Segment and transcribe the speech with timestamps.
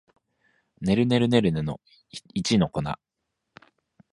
[0.81, 1.79] ねるねるねるねの
[2.33, 2.81] 一の粉